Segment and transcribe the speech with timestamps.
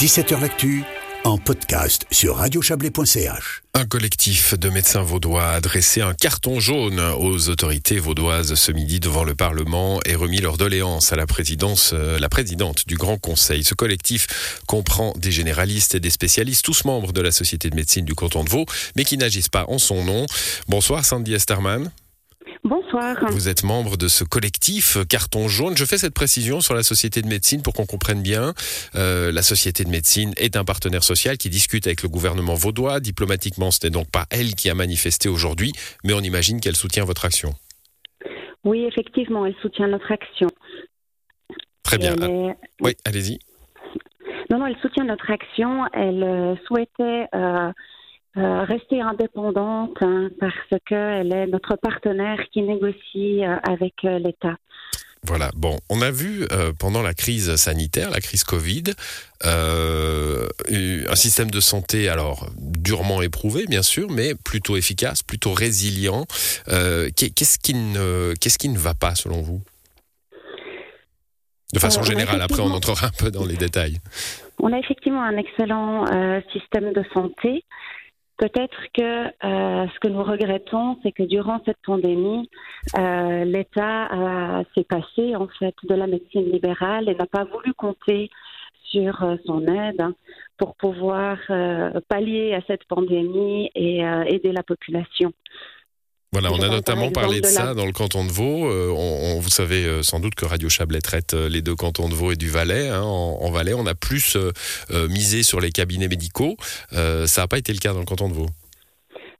[0.00, 0.82] 17h L'actu
[1.24, 3.62] en podcast sur radiochablais.ch.
[3.74, 8.98] Un collectif de médecins vaudois a adressé un carton jaune aux autorités vaudoises ce midi
[8.98, 13.18] devant le Parlement et remis leur doléance à la présidence, euh, la présidente du Grand
[13.18, 13.62] Conseil.
[13.62, 18.06] Ce collectif comprend des généralistes et des spécialistes, tous membres de la Société de médecine
[18.06, 18.64] du canton de Vaud,
[18.96, 20.24] mais qui n'agissent pas en son nom.
[20.66, 21.90] Bonsoir Sandy Esterman.
[22.62, 23.16] Bonsoir.
[23.30, 25.76] Vous êtes membre de ce collectif Carton Jaune.
[25.78, 28.52] Je fais cette précision sur la Société de médecine pour qu'on comprenne bien.
[28.96, 33.00] Euh, la Société de médecine est un partenaire social qui discute avec le gouvernement vaudois.
[33.00, 35.72] Diplomatiquement, ce n'est donc pas elle qui a manifesté aujourd'hui,
[36.04, 37.54] mais on imagine qu'elle soutient votre action.
[38.64, 40.48] Oui, effectivement, elle soutient notre action.
[41.82, 42.14] Très bien.
[42.16, 43.38] Est- Oui, allez-y.
[44.50, 45.86] Non, non, elle soutient notre action.
[45.94, 47.72] Elle euh, souhaitait euh,
[48.36, 50.54] euh, rester indépendante hein, parce
[50.86, 54.56] qu'elle est notre partenaire qui négocie euh, avec euh, l'État.
[55.22, 55.50] Voilà.
[55.54, 56.46] Bon, on a vu
[56.78, 58.84] pendant la crise sanitaire, la crise Covid,
[59.44, 66.24] un système de santé alors durement éprouvé, bien sûr, mais plutôt efficace, plutôt résilient.
[66.66, 69.60] Qu'est- qu'est-ce qui ne, qu'est-ce qui ne va pas selon vous?
[71.74, 72.40] De façon générale.
[72.40, 73.98] Après, on entrera un peu dans les détails.
[74.58, 76.06] On a effectivement un excellent
[76.50, 77.62] système de santé.
[78.40, 82.48] Peut-être que euh, ce que nous regrettons, c'est que durant cette pandémie,
[82.98, 84.08] euh, l'État
[84.74, 88.30] s'est passé en fait de la médecine libérale et n'a pas voulu compter
[88.90, 90.14] sur euh, son aide hein,
[90.58, 95.32] pour pouvoir euh, pallier à cette pandémie et euh, aider la population.
[96.32, 98.70] Voilà, on a notamment par parlé de ça dans le canton de Vaud.
[98.70, 101.74] Euh, on, on- vous savez euh, sans doute que Radio Chablais traite euh, les deux
[101.74, 102.88] cantons de Vaud et du Valais.
[102.88, 103.02] hein.
[103.02, 104.36] En, en Valais, on a plus
[105.08, 106.56] misé sur les cabinets médicaux.
[106.92, 108.46] Ça n'a pas été le cas dans le canton de Vaud.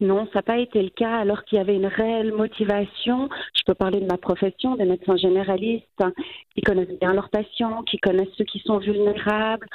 [0.00, 3.28] Non, ça n'a pas été le cas alors qu'il y avait une réelle motivation.
[3.54, 6.12] Je peux parler de ma profession, des médecins généralistes hein,
[6.54, 9.66] qui connaissent bien leurs patients, qui connaissent ceux qui sont vulnérables.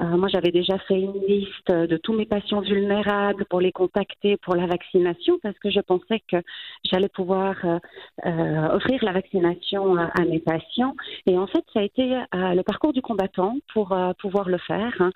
[0.00, 4.38] Euh, moi, j'avais déjà fait une liste de tous mes patients vulnérables pour les contacter
[4.38, 6.38] pour la vaccination parce que je pensais que
[6.84, 7.78] j'allais pouvoir euh,
[8.26, 10.94] euh, offrir la vaccination à, à mes patients.
[11.26, 14.58] Et en fait, ça a été euh, le parcours du combattant pour euh, pouvoir le
[14.58, 14.94] faire.
[15.00, 15.10] hein.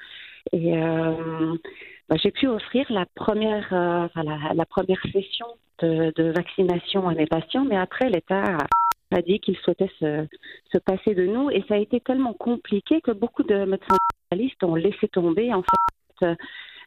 [0.53, 1.55] Et euh,
[2.09, 5.47] bah, j'ai pu offrir la première, euh, enfin, la, première session
[5.81, 8.59] de, de vaccination à mes patients, mais après l'État
[9.13, 10.27] a dit qu'il souhaitait se,
[10.73, 14.65] se passer de nous et ça a été tellement compliqué que beaucoup de médecins spécialistes
[14.65, 16.37] ont laissé tomber en fait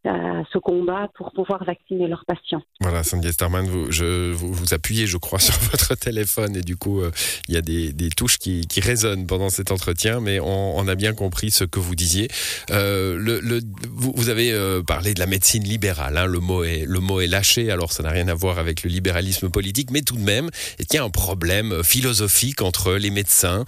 [0.05, 2.61] ce combat pour pouvoir vacciner leurs patients.
[2.79, 3.87] Voilà, Sandy Esterman, vous,
[4.33, 7.11] vous, appuyez, je crois, sur votre téléphone et du coup, euh,
[7.47, 11.51] il y a des, touches qui, résonnent pendant cet entretien, mais on, a bien compris
[11.51, 12.29] ce que vous disiez.
[12.71, 17.91] Euh, vous, avez euh, parlé de la médecine libérale, hein, le, mot est, lâché, alors
[17.91, 20.49] ça n'a rien à voir avec le libéralisme politique, mais tout de même,
[20.79, 23.65] il y a un problème philosophique entre les médecins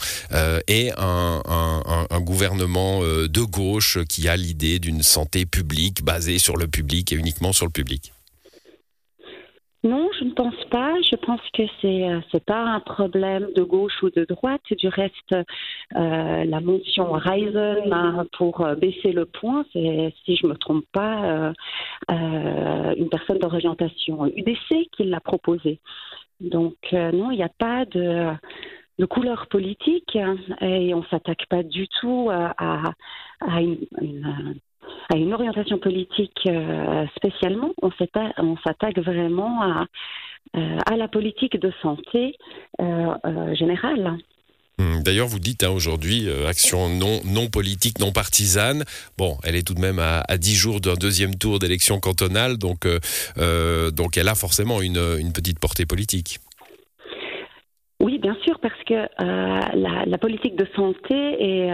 [0.68, 1.41] et un,
[2.09, 7.16] un, gouvernement de gauche qui a l'idée d'une santé publique basée sur le public et
[7.16, 8.12] uniquement sur le public.
[9.84, 10.94] Non, je ne pense pas.
[11.02, 14.62] Je pense que c'est euh, c'est pas un problème de gauche ou de droite.
[14.78, 20.56] Du reste, euh, la motion Ryzen pour euh, baisser le point, c'est si je me
[20.56, 21.54] trompe pas,
[22.09, 25.80] une personne d'orientation UDC qui l'a proposé.
[26.40, 31.88] Donc non, il n'y a pas de couleur politique hein, et on s'attaque pas du
[31.88, 32.53] tout à,
[33.40, 34.59] à, une
[35.13, 37.72] à une orientation politique euh, spécialement.
[37.81, 39.85] On s'atta- on s'attaque vraiment à,
[40.57, 42.35] euh, à la politique de santé
[42.81, 44.18] euh, générale.
[44.79, 48.84] Hum, D'ailleurs, vous dites hein, aujourd'hui, euh, action non, non politique, non partisane.
[49.18, 52.58] Bon, elle est tout de même à, à 10 jours d'un deuxième tour d'élection cantonale,
[52.58, 56.40] donc, euh, donc elle a forcément une, une petite portée politique.
[58.02, 59.08] Oui, bien sûr, parce que euh,
[59.75, 61.69] la, la politique de santé est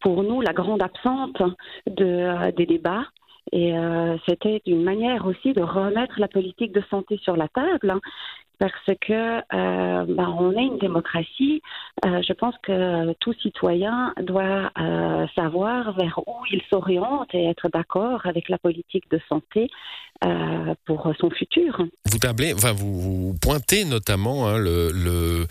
[0.00, 1.42] pour nous la grande absente
[1.86, 3.06] de, euh, des débats.
[3.52, 7.90] Et euh, c'était une manière aussi de remettre la politique de santé sur la table,
[7.90, 8.00] hein,
[8.58, 11.62] parce que euh, ben, on est une démocratie.
[12.04, 17.68] Euh, je pense que tout citoyen doit euh, savoir vers où il s'oriente et être
[17.68, 19.70] d'accord avec la politique de santé
[20.84, 21.80] pour son futur.
[22.06, 25.46] Vous tablez, enfin, vous, pointez notamment hein, le,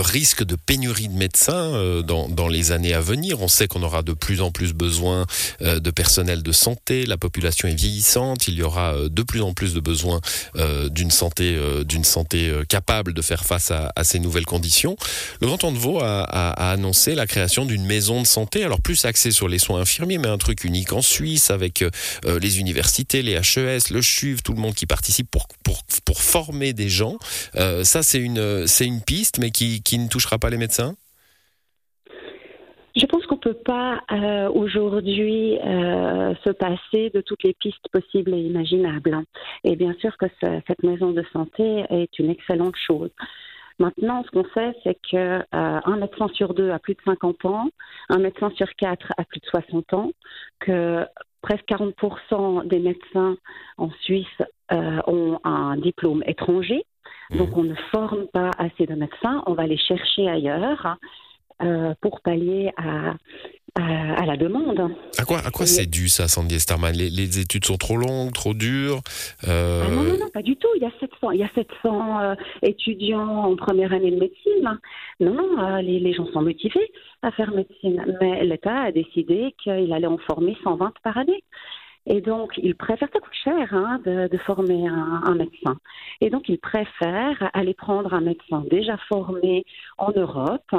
[0.00, 3.42] risque de pénurie de médecins dans, les années à venir.
[3.42, 5.24] On sait qu'on aura de plus en plus besoin
[5.60, 7.06] de personnel de santé.
[7.06, 8.46] La population est vieillissante.
[8.46, 10.20] Il y aura de plus en plus de besoins
[10.54, 11.56] euh, d'une santé,
[11.96, 14.96] d'une santé euh, capable de faire face à, ces nouvelles conditions.
[15.40, 16.22] Le canton de Vaud a,
[16.70, 20.28] annoncé la création d'une maison de santé, alors plus axée sur les soins infirmiers, mais
[20.28, 21.90] un truc unique en Suisse avec euh,
[22.38, 26.74] les universités, les HES, le CHUV, tout le monde qui participe pour, pour, pour former
[26.74, 27.16] des gens.
[27.56, 30.94] Euh, ça, c'est une, une piste, mais qui, qui ne touchera pas les médecins?
[33.46, 39.22] Peut pas euh, aujourd'hui euh, se passer de toutes les pistes possibles et imaginables.
[39.62, 43.10] Et bien sûr que cette maison de santé est une excellente chose.
[43.78, 47.68] Maintenant, ce qu'on sait, c'est que un médecin sur deux a plus de 50 ans,
[48.08, 50.10] un médecin sur quatre a plus de 60 ans,
[50.58, 51.04] que
[51.40, 53.36] presque 40% des médecins
[53.76, 56.84] en Suisse ont un diplôme étranger.
[57.30, 57.58] Donc, mmh.
[57.58, 60.96] on ne forme pas assez de médecins, on va les chercher ailleurs.
[61.62, 63.14] Euh, pour pallier à,
[63.76, 64.90] à, la demande.
[65.18, 66.94] À quoi, à quoi c'est dû ça, Sandy Esterman?
[66.94, 69.00] Les, les, études sont trop longues, trop dures
[69.48, 69.84] euh...
[69.86, 70.68] ah non, non, non, pas du tout.
[70.76, 74.78] Il y a 700, il y a 700 euh, étudiants en première année de médecine.
[75.20, 76.90] Non, non, euh, les, les, gens sont motivés
[77.22, 78.04] à faire médecine.
[78.20, 81.42] Mais l'État a décidé qu'il allait en former 120 par année.
[82.08, 85.76] Et donc, il préfère, ça coûte cher hein, de, de, former un, un, médecin.
[86.20, 89.64] Et donc, il préfère aller prendre un médecin déjà formé
[89.98, 90.72] en Europe,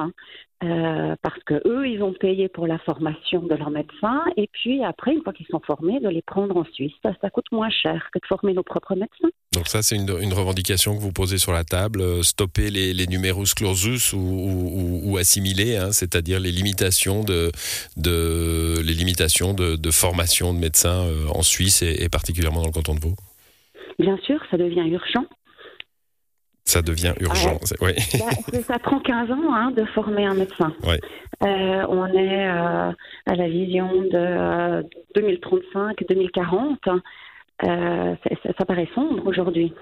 [0.64, 4.84] euh, parce que eux, ils ont payé pour la formation de leurs médecins, et puis
[4.84, 6.94] après, une fois qu'ils sont formés, de les prendre en Suisse.
[7.06, 9.30] Ça, ça, coûte moins cher que de former nos propres médecins.
[9.54, 12.94] Donc ça, c'est une, une, revendication que vous posez sur la table, euh, stopper les,
[12.96, 17.52] les numerus clausus ou, ou, ou assimiler, hein, c'est-à-dire les limitations de,
[17.96, 22.68] de les limitations de, de, formation de médecins euh, en Suisse et, et particulièrement dans
[22.68, 23.16] le canton de Vaud.
[24.00, 25.26] Bien sûr, ça devient urgent.
[26.68, 27.58] Ça devient urgent.
[27.64, 27.96] Ah ouais.
[28.20, 30.74] bah, ça prend 15 ans hein, de former un médecin.
[30.84, 31.00] Ouais.
[31.42, 32.92] Euh, on est euh,
[33.26, 34.84] à la vision de euh,
[35.16, 37.00] 2035-2040.
[37.64, 39.74] Euh, ça, ça paraît sombre aujourd'hui.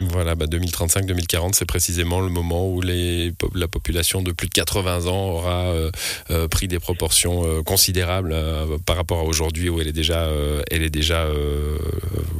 [0.00, 5.06] Voilà, bah 2035-2040, c'est précisément le moment où les, la population de plus de 80
[5.06, 5.90] ans aura euh,
[6.30, 10.24] euh, pris des proportions euh, considérables euh, par rapport à aujourd'hui où elle est déjà,
[10.24, 11.28] euh, elle est déjà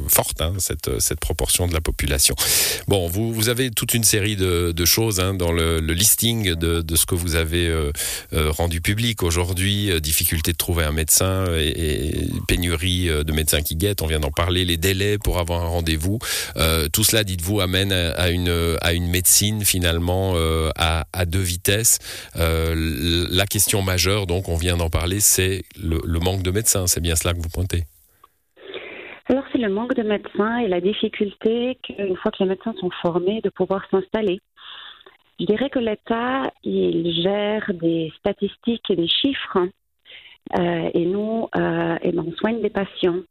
[0.07, 2.35] forte, hein, cette, cette proportion de la population.
[2.87, 6.55] Bon, vous, vous avez toute une série de, de choses hein, dans le, le listing
[6.55, 7.71] de, de, ce que vous avez
[8.31, 10.01] rendu public aujourd'hui.
[10.01, 14.01] difficulté de trouver un médecin et, et, pénurie de médecins qui guettent.
[14.01, 14.65] On vient d'en parler.
[14.65, 16.19] Les délais pour avoir un rendez-vous.
[16.91, 21.99] tout cela, dites vous amène à une, à une médecine finalement euh, à, deux vitesses.
[22.37, 22.73] Euh,
[23.29, 26.87] la question majeure, donc on vient d'en parler, c'est le, le, manque de médecins.
[26.87, 27.83] C'est bien cela que vous pointez.
[29.29, 32.91] Alors c'est le manque de médecins et la difficulté qu'une fois que les médecins sont
[33.01, 34.39] formés, de pouvoir s'installer.
[35.39, 39.67] Je dirais que l'État, il gère des statistiques et des chiffres
[40.57, 43.21] euh, et nous, euh, et ben, on soigne des patients.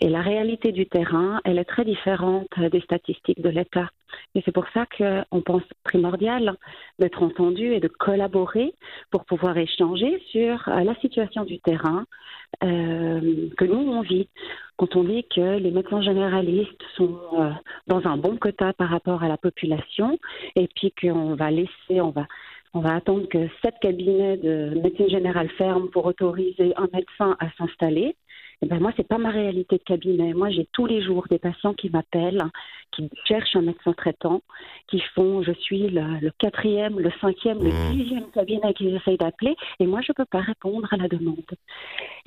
[0.00, 3.90] Et la réalité du terrain, elle est très différente des statistiques de l'État.
[4.34, 6.56] Et c'est pour ça qu'on pense primordial
[6.98, 8.74] d'être entendu et de collaborer
[9.10, 12.04] pour pouvoir échanger sur euh, la situation du terrain
[12.64, 14.28] euh, que nous, on vit.
[14.76, 17.18] Quand on dit que les médecins généralistes sont
[17.86, 20.18] dans un bon quota par rapport à la population,
[20.56, 22.26] et puis qu'on va laisser, on va
[22.72, 27.50] on va attendre que sept cabinets de médecine générale ferment pour autoriser un médecin à
[27.58, 28.16] s'installer.
[28.62, 30.34] Eh ben moi, c'est pas ma réalité de cabinet.
[30.34, 32.42] Moi, j'ai tous les jours des patients qui m'appellent,
[32.92, 34.42] qui cherchent un médecin traitant,
[34.88, 37.92] qui font, je suis le, le quatrième, le cinquième, le mmh.
[37.92, 41.50] dixième cabinet qu'ils essayent d'appeler, et moi, je peux pas répondre à la demande.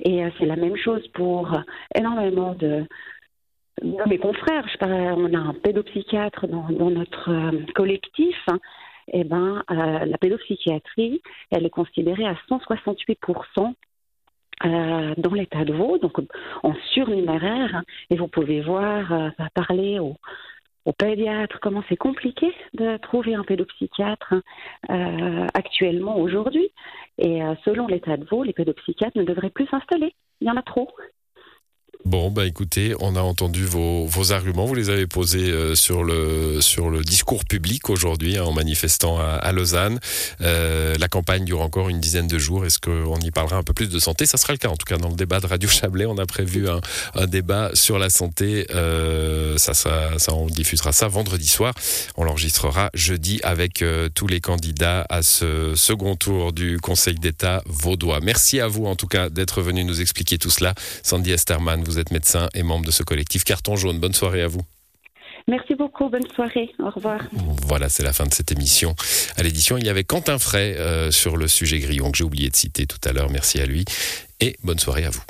[0.00, 1.56] Et euh, c'est la même chose pour
[1.94, 2.84] énormément de,
[3.82, 4.66] de mes confrères.
[4.72, 8.36] Je parle, on a un pédopsychiatre dans, dans notre euh, collectif.
[8.48, 8.58] Hein,
[9.08, 13.74] eh ben, euh, la pédopsychiatrie, elle est considérée à 168%
[14.64, 16.18] euh, dans l'état de Vaud, donc
[16.62, 20.16] en surnuméraire, et vous pouvez voir, euh, parler aux,
[20.84, 24.34] aux pédiatres, comment c'est compliqué de trouver un pédopsychiatre
[25.54, 26.70] actuellement aujourd'hui.
[27.16, 30.14] Et selon l'état de Vaud, les pédopsychiatres ne devraient plus s'installer.
[30.40, 30.90] Il y en a trop.
[32.04, 36.60] Bon, bah écoutez, on a entendu vos, arguments, vous les avez posés euh, sur, le,
[36.60, 39.98] sur le discours public aujourd'hui hein, en manifestant à, Lausanne.
[40.42, 42.66] Euh, la campagne dure encore une dizaine de jours.
[42.66, 44.26] Est-ce qu'on y parlera un peu plus de santé?
[44.26, 46.04] Ça sera le cas en tout cas dans le débat de Radio Chablais.
[46.04, 48.66] On a prévu un, débat sur la santé.
[48.74, 51.72] Euh, ça, ça, ça, on diffusera ça vendredi soir.
[52.18, 53.82] On l'enregistrera jeudi avec
[54.14, 58.20] tous les candidats à ce second tour du Conseil d'État vaudois.
[58.20, 60.74] Merci à vous en tout cas d'être venu nous expliquer tout cela.
[61.02, 64.00] Sandy Esterman, vous vous êtes médecin et membre de ce collectif Carton Jaune.
[64.00, 64.62] Bonne soirée à vous.
[65.46, 67.20] Merci beaucoup, bonne soirée, au revoir.
[67.32, 68.96] Voilà, c'est la fin de cette émission.
[69.36, 72.48] À l'édition, il y avait Quentin Fray euh, sur le sujet grillon que j'ai oublié
[72.48, 73.30] de citer tout à l'heure.
[73.30, 73.84] Merci à lui
[74.40, 75.22] et bonne soirée à vous.